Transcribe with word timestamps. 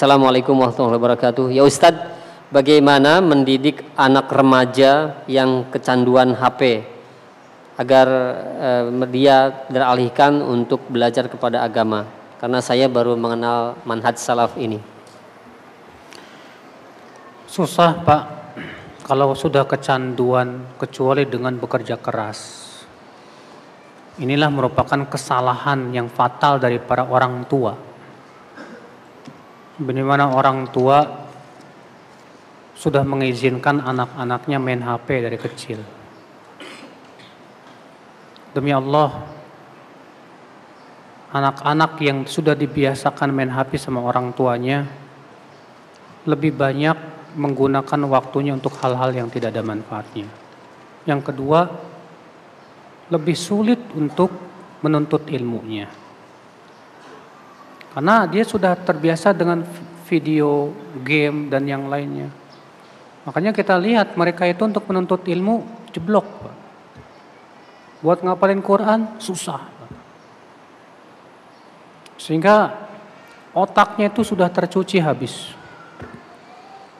Assalamualaikum 0.00 0.56
warahmatullahi 0.56 0.96
wabarakatuh. 0.96 1.46
Ya 1.52 1.60
Ustadz, 1.60 2.08
bagaimana 2.48 3.20
mendidik 3.20 3.84
anak 4.00 4.32
remaja 4.32 5.20
yang 5.28 5.68
kecanduan 5.68 6.32
HP 6.40 6.88
agar 7.76 8.08
eh, 8.64 8.88
dia 9.12 9.52
teralihkan 9.68 10.40
untuk 10.40 10.88
belajar 10.88 11.28
kepada 11.28 11.60
agama? 11.60 12.08
Karena 12.40 12.64
saya 12.64 12.88
baru 12.88 13.12
mengenal 13.12 13.76
manhaj 13.84 14.16
salaf 14.16 14.56
ini. 14.56 14.80
Susah 17.44 18.00
Pak, 18.00 18.22
kalau 19.04 19.36
sudah 19.36 19.68
kecanduan 19.68 20.80
kecuali 20.80 21.28
dengan 21.28 21.60
bekerja 21.60 22.00
keras. 22.00 22.72
Inilah 24.16 24.48
merupakan 24.48 25.04
kesalahan 25.12 25.92
yang 25.92 26.08
fatal 26.08 26.56
dari 26.56 26.80
para 26.80 27.04
orang 27.04 27.44
tua 27.44 27.89
bagaimana 29.80 30.28
orang 30.36 30.68
tua 30.68 31.24
sudah 32.76 33.04
mengizinkan 33.04 33.80
anak-anaknya 33.80 34.56
main 34.60 34.80
HP 34.84 35.08
dari 35.24 35.38
kecil. 35.40 35.80
Demi 38.52 38.72
Allah, 38.72 39.24
anak-anak 41.32 41.96
yang 42.02 42.24
sudah 42.28 42.52
dibiasakan 42.56 43.32
main 43.32 43.52
HP 43.52 43.80
sama 43.80 44.04
orang 44.04 44.32
tuanya 44.36 44.84
lebih 46.28 46.52
banyak 46.52 46.96
menggunakan 47.36 48.00
waktunya 48.10 48.52
untuk 48.52 48.76
hal-hal 48.82 49.14
yang 49.14 49.28
tidak 49.32 49.54
ada 49.54 49.64
manfaatnya. 49.64 50.28
Yang 51.08 51.32
kedua, 51.32 51.60
lebih 53.08 53.36
sulit 53.38 53.80
untuk 53.96 54.28
menuntut 54.84 55.28
ilmunya. 55.30 55.88
Karena 57.90 58.26
dia 58.30 58.46
sudah 58.46 58.78
terbiasa 58.78 59.34
dengan 59.34 59.66
video, 60.06 60.70
game, 61.02 61.50
dan 61.50 61.66
yang 61.66 61.90
lainnya. 61.90 62.30
Makanya 63.26 63.50
kita 63.50 63.74
lihat 63.78 64.14
mereka 64.14 64.46
itu 64.46 64.62
untuk 64.62 64.86
menuntut 64.86 65.26
ilmu 65.26 65.62
jeblok. 65.90 66.26
Buat 68.00 68.24
ngapalin 68.24 68.62
Quran 68.64 69.20
susah. 69.20 69.60
Sehingga 72.16 72.74
otaknya 73.52 74.08
itu 74.08 74.22
sudah 74.22 74.48
tercuci 74.48 75.02
habis. 75.02 75.52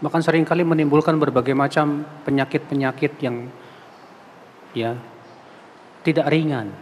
Bahkan 0.00 0.22
sering 0.24 0.44
kali 0.48 0.64
menimbulkan 0.64 1.16
berbagai 1.20 1.52
macam 1.52 2.04
penyakit-penyakit 2.24 3.12
yang 3.20 3.48
ya 4.72 4.96
tidak 6.04 6.26
ringan. 6.32 6.72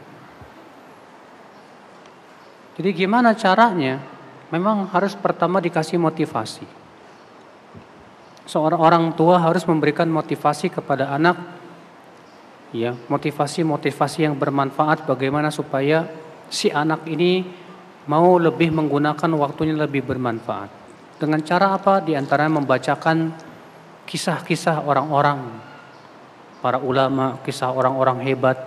Jadi 2.79 2.95
gimana 2.95 3.35
caranya? 3.35 3.99
Memang 4.55 4.87
harus 4.95 5.19
pertama 5.19 5.59
dikasih 5.59 5.99
motivasi. 5.99 6.63
Seorang 8.47 8.81
orang 8.81 9.05
tua 9.13 9.37
harus 9.43 9.67
memberikan 9.67 10.09
motivasi 10.09 10.73
kepada 10.73 11.13
anak 11.13 11.37
ya, 12.73 12.97
motivasi-motivasi 13.11 14.25
yang 14.25 14.39
bermanfaat 14.39 15.05
bagaimana 15.05 15.53
supaya 15.53 16.09
si 16.49 16.73
anak 16.73 17.05
ini 17.11 17.45
mau 18.09 18.41
lebih 18.41 18.73
menggunakan 18.73 19.31
waktunya 19.37 19.77
lebih 19.77 20.07
bermanfaat. 20.07 20.71
Dengan 21.19 21.43
cara 21.45 21.77
apa? 21.77 22.01
Di 22.01 22.17
antara 22.17 22.49
membacakan 22.49 23.35
kisah-kisah 24.09 24.87
orang-orang 24.87 25.45
para 26.63 26.81
ulama, 26.81 27.43
kisah 27.45 27.75
orang-orang 27.75 28.23
hebat 28.25 28.65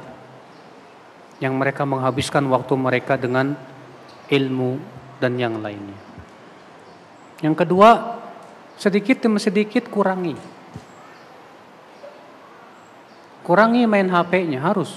yang 1.41 1.57
mereka 1.57 1.87
menghabiskan 1.87 2.45
waktu 2.53 2.77
mereka 2.77 3.17
dengan 3.17 3.57
ilmu 4.31 4.79
dan 5.19 5.35
yang 5.35 5.59
lainnya. 5.59 5.99
Yang 7.43 7.55
kedua, 7.67 7.89
sedikit 8.79 9.21
demi 9.21 9.37
sedikit 9.37 9.91
kurangi. 9.91 10.33
Kurangi 13.43 13.83
main 13.85 14.07
HP-nya 14.07 14.63
harus. 14.63 14.89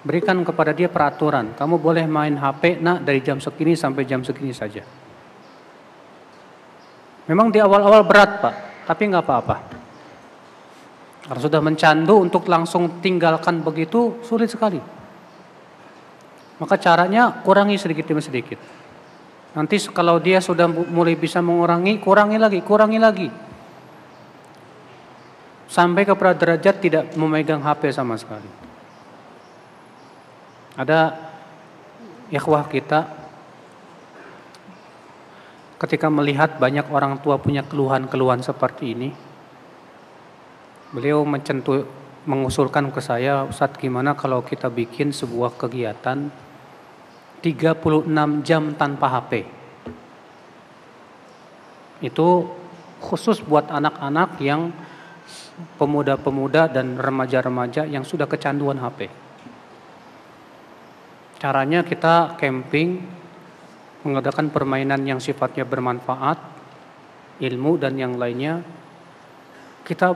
Berikan 0.00 0.40
kepada 0.46 0.72
dia 0.72 0.88
peraturan. 0.88 1.52
Kamu 1.58 1.76
boleh 1.76 2.06
main 2.08 2.38
HP 2.38 2.80
nak 2.80 3.04
dari 3.04 3.20
jam 3.20 3.42
segini 3.42 3.76
sampai 3.76 4.08
jam 4.08 4.22
segini 4.22 4.54
saja. 4.54 4.80
Memang 7.28 7.52
di 7.52 7.60
awal-awal 7.60 8.08
berat 8.08 8.40
pak, 8.40 8.54
tapi 8.88 9.02
nggak 9.04 9.24
apa-apa. 9.26 9.56
Kalau 11.28 11.40
sudah 11.44 11.60
mencandu 11.60 12.24
untuk 12.24 12.48
langsung 12.48 13.04
tinggalkan 13.04 13.60
begitu 13.60 14.16
sulit 14.24 14.48
sekali. 14.48 14.80
Maka 16.58 16.74
caranya 16.78 17.30
kurangi 17.46 17.78
sedikit 17.78 18.06
demi 18.06 18.22
sedikit. 18.22 18.58
Nanti 19.54 19.78
kalau 19.90 20.18
dia 20.18 20.42
sudah 20.42 20.66
mulai 20.68 21.14
bisa 21.14 21.38
mengurangi, 21.38 22.02
kurangi 22.02 22.38
lagi, 22.38 22.60
kurangi 22.62 22.98
lagi. 22.98 23.28
Sampai 25.70 26.02
kepada 26.02 26.34
derajat 26.34 26.76
tidak 26.82 27.04
memegang 27.14 27.62
HP 27.62 27.94
sama 27.94 28.18
sekali. 28.18 28.48
Ada 30.78 31.14
ikhwah 32.30 32.66
kita 32.70 33.06
ketika 35.78 36.10
melihat 36.10 36.58
banyak 36.58 36.90
orang 36.90 37.22
tua 37.22 37.38
punya 37.38 37.62
keluhan-keluhan 37.62 38.42
seperti 38.42 38.98
ini, 38.98 39.10
beliau 40.90 41.22
mencentuh 41.22 41.86
mengusulkan 42.26 42.90
ke 42.90 42.98
saya, 42.98 43.46
Ustadz 43.46 43.78
gimana 43.78 44.12
kalau 44.18 44.42
kita 44.42 44.66
bikin 44.68 45.14
sebuah 45.14 45.54
kegiatan 45.54 46.47
36 47.40 48.46
jam 48.46 48.74
tanpa 48.74 49.06
HP. 49.18 49.46
Itu 52.02 52.50
khusus 52.98 53.42
buat 53.42 53.70
anak-anak 53.70 54.38
yang 54.42 54.70
pemuda-pemuda 55.78 56.70
dan 56.70 56.98
remaja-remaja 56.98 57.86
yang 57.86 58.06
sudah 58.06 58.26
kecanduan 58.30 58.78
HP. 58.78 59.10
Caranya 61.38 61.86
kita 61.86 62.34
camping, 62.34 62.98
mengadakan 64.02 64.50
permainan 64.50 65.02
yang 65.06 65.22
sifatnya 65.22 65.62
bermanfaat, 65.62 66.38
ilmu 67.38 67.78
dan 67.78 67.94
yang 67.94 68.18
lainnya. 68.18 68.62
Kita 69.86 70.14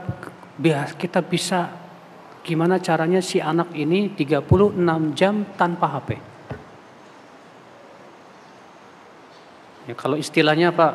kita 0.99 1.23
bisa 1.23 1.71
gimana 2.43 2.77
caranya 2.83 3.23
si 3.23 3.39
anak 3.39 3.71
ini 3.71 4.11
36 4.11 4.75
jam 5.15 5.47
tanpa 5.55 5.87
HP. 5.99 6.32
Ya, 9.83 9.93
kalau 9.99 10.15
istilahnya 10.15 10.71
Pak, 10.71 10.93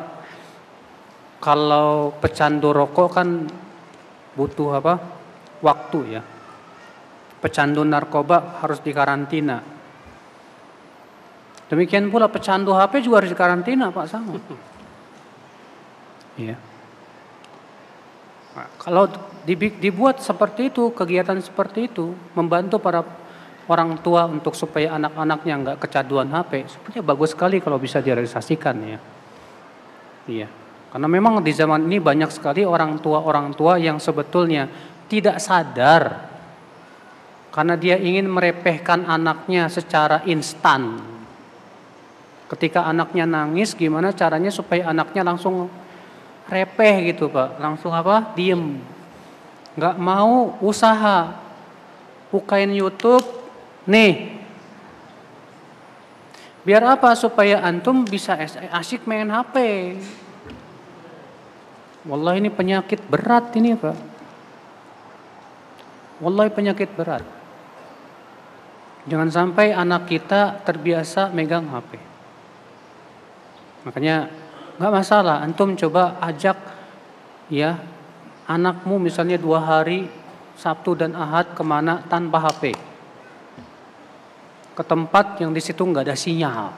kalau 1.39 2.13
pecandu 2.17 2.73
rokok 2.73 3.09
kan 3.13 3.45
butuh 4.33 4.81
apa? 4.81 4.93
Waktu 5.61 5.99
ya. 6.09 6.21
Pecandu 7.39 7.85
narkoba 7.85 8.59
harus 8.59 8.83
dikarantina. 8.83 9.61
Demikian 11.69 12.09
pula 12.09 12.27
pecandu 12.27 12.73
HP 12.73 13.05
juga 13.05 13.21
harus 13.23 13.31
dikarantina 13.31 13.93
Pak 13.93 14.05
sama. 14.09 14.35
Iya. 16.35 16.57
Nah, 18.57 18.67
kalau 18.81 19.05
dibuat 19.45 20.19
seperti 20.19 20.73
itu, 20.73 20.89
kegiatan 20.91 21.37
seperti 21.39 21.87
itu, 21.87 22.17
membantu 22.33 22.81
para 22.81 23.05
orang 23.69 24.01
tua 24.01 24.25
untuk 24.25 24.57
supaya 24.57 24.97
anak-anaknya 24.97 25.53
nggak 25.61 25.77
kecanduan 25.85 26.33
HP, 26.33 26.65
sebenarnya 26.65 27.03
bagus 27.05 27.37
sekali 27.37 27.61
kalau 27.61 27.77
bisa 27.77 28.01
direalisasikan 28.01 28.75
ya. 28.81 28.99
Iya. 30.25 30.47
Karena 30.89 31.05
memang 31.05 31.45
di 31.45 31.53
zaman 31.53 31.85
ini 31.85 32.01
banyak 32.01 32.33
sekali 32.33 32.65
orang 32.65 32.97
tua-orang 32.97 33.53
tua 33.53 33.77
yang 33.77 34.01
sebetulnya 34.01 34.65
tidak 35.05 35.37
sadar 35.37 36.29
karena 37.53 37.77
dia 37.77 37.97
ingin 37.97 38.25
merepehkan 38.25 39.05
anaknya 39.05 39.69
secara 39.69 40.25
instan. 40.25 41.01
Ketika 42.49 42.89
anaknya 42.89 43.29
nangis, 43.29 43.77
gimana 43.77 44.09
caranya 44.09 44.49
supaya 44.49 44.89
anaknya 44.89 45.21
langsung 45.21 45.69
repeh 46.49 47.13
gitu 47.13 47.29
pak, 47.29 47.61
langsung 47.61 47.93
apa? 47.93 48.33
Diem, 48.33 48.81
nggak 49.77 49.95
mau 50.01 50.57
usaha, 50.65 51.37
bukain 52.33 52.73
YouTube, 52.73 53.21
Nih, 53.89 54.37
biar 56.61 56.85
apa? 56.85 57.17
Supaya 57.17 57.65
antum 57.65 58.05
bisa 58.05 58.37
asik 58.69 59.09
main 59.09 59.25
HP. 59.25 59.57
Wallah 62.05 62.37
ini 62.37 62.53
penyakit 62.53 63.01
berat 63.09 63.49
ini 63.57 63.73
Pak. 63.73 63.97
Wallah 66.21 66.53
penyakit 66.53 66.93
berat. 66.93 67.25
Jangan 69.09 69.33
sampai 69.33 69.73
anak 69.73 70.05
kita 70.05 70.61
terbiasa 70.61 71.33
megang 71.33 71.65
HP. 71.65 71.97
Makanya 73.89 74.29
nggak 74.77 74.93
masalah, 74.93 75.41
antum 75.41 75.73
coba 75.73 76.21
ajak 76.21 76.61
ya 77.49 77.81
anakmu 78.45 79.01
misalnya 79.01 79.41
dua 79.41 79.65
hari 79.65 80.05
Sabtu 80.53 80.93
dan 80.93 81.17
Ahad 81.17 81.57
ke 81.57 81.63
mana 81.65 82.05
tanpa 82.05 82.37
HP 82.37 82.88
ke 84.79 84.83
tempat 84.87 85.43
yang 85.43 85.51
di 85.51 85.59
situ 85.59 85.83
nggak 85.83 86.07
ada 86.07 86.15
sinyal. 86.15 86.71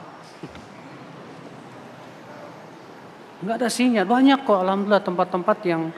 nggak 3.46 3.56
ada 3.62 3.70
sinyal. 3.70 4.02
Banyak 4.10 4.42
kok 4.42 4.58
alhamdulillah 4.58 5.06
tempat-tempat 5.06 5.58
yang 5.62 5.94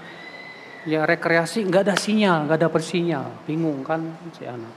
ya 0.85 1.09
rekreasi 1.09 1.65
nggak 1.65 1.89
ada 1.89 1.97
sinyal, 1.97 2.45
nggak 2.45 2.61
ada 2.61 2.69
persinyal. 2.69 3.49
Bingung 3.49 3.81
kan 3.81 4.05
si 4.37 4.45
anak. 4.45 4.69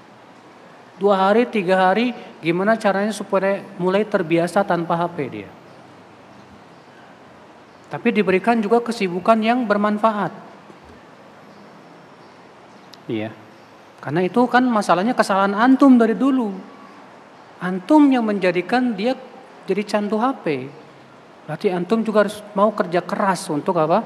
Dua 0.95 1.19
hari, 1.19 1.44
tiga 1.51 1.91
hari, 1.91 2.15
gimana 2.39 2.79
caranya 2.79 3.12
supaya 3.12 3.59
mulai 3.75 4.07
terbiasa 4.07 4.63
tanpa 4.63 4.95
HP 4.95 5.18
dia. 5.27 5.51
Tapi 7.91 8.07
diberikan 8.15 8.56
juga 8.63 8.79
kesibukan 8.79 9.35
yang 9.44 9.68
bermanfaat. 9.68 10.31
Iya. 13.12 13.35
Karena 14.00 14.24
itu 14.24 14.47
kan 14.47 14.63
masalahnya 14.63 15.12
kesalahan 15.12 15.56
antum 15.56 16.00
dari 16.00 16.15
dulu. 16.15 16.76
Antum 17.57 18.13
yang 18.13 18.21
menjadikan 18.21 18.94
dia 18.94 19.18
jadi 19.65 19.81
candu 19.81 20.21
HP. 20.21 20.69
Berarti 21.50 21.68
antum 21.74 22.04
juga 22.06 22.27
harus 22.27 22.44
mau 22.54 22.69
kerja 22.75 23.01
keras 23.01 23.50
untuk 23.50 23.80
apa? 23.81 24.04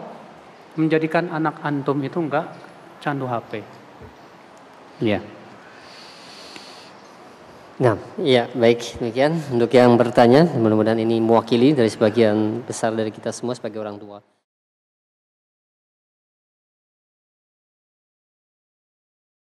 Menjadikan 0.80 1.27
anak 1.27 1.59
antum 1.65 2.00
itu 2.00 2.21
enggak 2.21 2.48
candu 3.03 3.27
HP. 3.27 3.59
Iya. 5.01 5.19
Nah, 7.81 7.98
iya 8.21 8.45
baik 8.53 9.01
demikian 9.01 9.42
untuk 9.50 9.74
yang 9.74 9.97
bertanya 9.97 10.45
mudah-mudahan 10.54 11.01
ini 11.01 11.18
mewakili 11.18 11.74
dari 11.74 11.89
sebagian 11.89 12.62
besar 12.62 12.94
dari 12.94 13.09
kita 13.09 13.33
semua 13.33 13.57
sebagai 13.57 13.81
orang 13.81 13.97
tua. 13.97 14.21